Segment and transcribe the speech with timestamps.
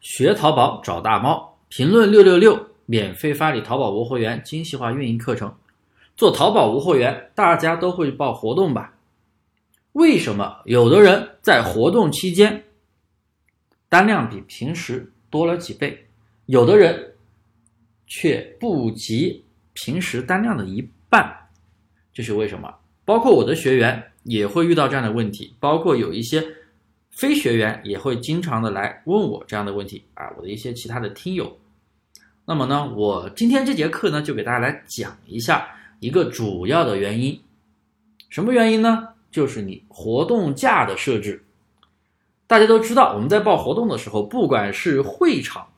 [0.00, 5.54] 学淘宝找大猫，评论六六六，免费发你淘宝无货源精细化运营课程。
[6.16, 8.94] 做淘宝无货源，大家都会报活动吧？
[9.92, 12.64] 为什么有的人在活动期间
[13.90, 16.06] 单量比平时多了几倍，
[16.46, 17.16] 有的人
[18.06, 19.44] 却不及
[19.74, 20.80] 平时单量的一
[21.10, 21.30] 半？
[22.14, 22.74] 这是为什么？
[23.04, 26.42] 包括我的学员也会遇到这样的问题，包括有一些。
[27.20, 31.54] 非学员也会经常的来问我这样的问题啊，我的一些其他的听友。
[32.46, 37.38] 那么呢，我今天这节课呢，就给大家来讲一下一个主要的原因。
[38.30, 39.06] 什么原因呢？
[39.30, 41.44] 就是你活动价的设置。
[42.46, 45.68] 大家都知道，我们在报活动的时候，不管是会场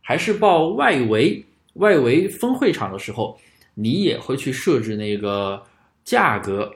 [0.00, 3.36] 还是报外围、外围分会场的时候，
[3.74, 5.60] 你也会去设置那个
[6.04, 6.72] 价格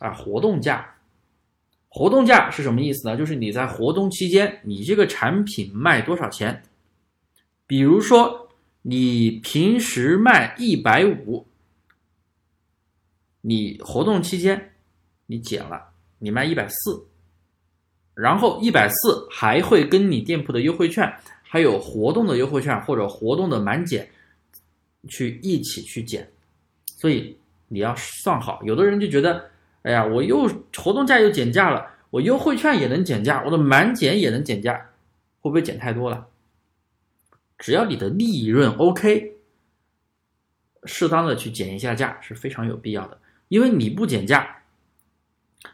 [0.00, 0.84] 啊，活动价。
[1.92, 3.16] 活动价是什么意思呢？
[3.16, 6.62] 就是你在活动期间，你这个产品卖多少钱？
[7.66, 8.48] 比如说，
[8.82, 11.44] 你平时卖一百五，
[13.40, 14.72] 你活动期间
[15.26, 17.04] 你减了，你卖一百四，
[18.14, 24.08] 然后一百四还会跟你店铺的优惠券，还有活动的优惠券或者活动的满减
[25.08, 26.30] 去一起去减，
[26.86, 28.62] 所以你要算好。
[28.62, 29.50] 有的人就觉得。
[29.82, 34.74] 哎呀，我又活动价又减价了，我优惠券也能减价，我的满减也能减价，
[35.40, 36.26] 会不会减太多了？
[37.56, 39.36] 只要你的利润 OK，
[40.84, 43.18] 适当的去减一下价是非常有必要的。
[43.48, 44.62] 因为你不减价，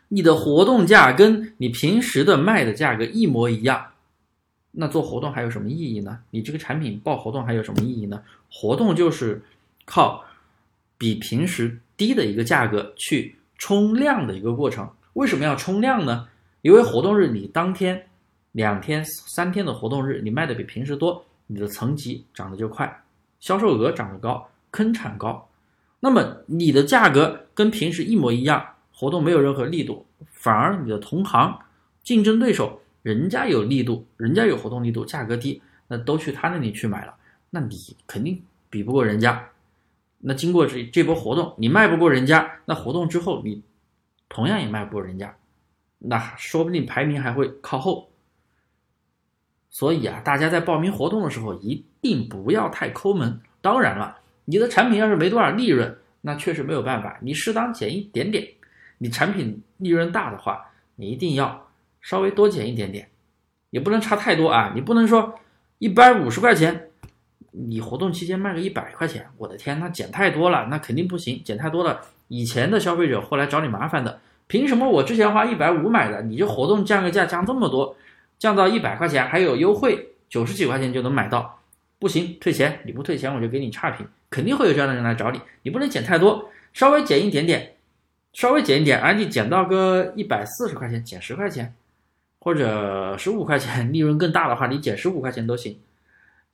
[0.09, 3.93] 你的活动价跟你平时的卖的价格一模一样，
[4.71, 6.21] 那做活动还有什么意义呢？
[6.31, 8.23] 你这个产品报活动还有什么意义呢？
[8.49, 9.43] 活动就是
[9.85, 10.25] 靠
[10.97, 13.37] 比平时低的一个价格去。
[13.59, 16.29] 冲量的一个过程，为什么要冲量呢？
[16.63, 18.07] 因为活动日你当天、
[18.53, 23.03] 两天、三天的活动日，你卖的比平时多，你的层级涨得就快，
[23.39, 25.49] 销售额涨得高，坑产高。
[26.01, 31.59] 那么你的价格跟平时一模一样，活动没有任何力度，反而你的同行、
[32.03, 37.15] 竞争对手，人家有力度，人家有活动力度，价格低，那都去他那里去买了，
[37.51, 37.77] 那你
[38.07, 39.43] 肯定比不过人家。
[40.19, 43.63] 那经过这这波活动，你卖不过人家，那活动之后你
[44.29, 45.37] 同样也卖不过人家，
[45.99, 48.11] 那说不定排名还会靠后。
[49.71, 53.41] 所以啊，大家在报名活动的时候一定不要太抠门。
[53.61, 58.49] 当然了，你的产品要是没多少利润，那确实没有办法，你适当减一点点。
[58.99, 61.69] 你产品利润大的话，你一定要
[62.01, 63.09] 稍微多减一点点，
[63.71, 64.73] 也不能差太多啊。
[64.75, 65.39] 你不能说
[65.79, 66.91] 一百五十块钱。
[67.57, 74.21] 你活动期间卖个一百块钱，我的天，那减太多了，那肯定不行，减太多了，以前的消费者会来找你麻烦的。
[74.47, 77.97] 凭什么我之前花一百五买的，你就活动降个价降这么多，
[78.39, 81.59] 降到一百块钱还有优惠，九十几块钱就能买到，
[81.99, 87.75] 不行，退钱，你不退钱我就给你差评，肯定会有这样的人来找你，你不能减太多，稍微减一点点，
[88.35, 91.75] 稍微减一点，啊，你减到个一百四十块钱，减十块钱，
[92.39, 95.77] 或者十五块钱，利润更大的话，你减十五块钱都行。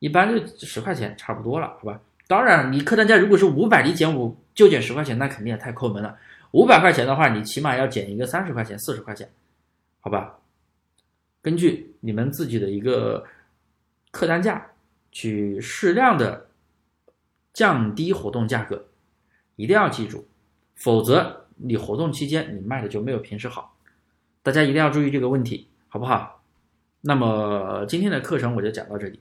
[0.02, 2.00] 一般就十块钱差不多了，好吧？
[2.26, 6.18] 当然，你客单价如果是五百，你减五就减十块钱，那肯定也太抠门了。
[6.50, 9.30] 五百块钱的话，你起码要减一个三十块钱、四十块钱，
[10.00, 10.40] 好吧？
[11.40, 13.24] 根据你们自己的一个
[14.10, 14.66] 客单价
[15.12, 16.48] 去适量的
[17.52, 18.86] 降低活动价格，
[19.54, 20.26] 一定要记住，
[20.74, 23.76] 否则你活动期间你卖的就没有平时好。
[24.42, 26.42] 大家一定要注意这个问题，好不好？
[27.02, 29.20] 那么今天的课程我就讲到这里。